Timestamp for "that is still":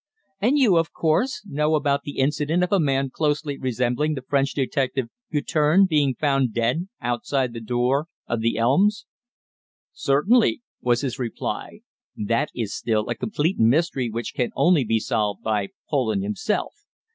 12.15-13.09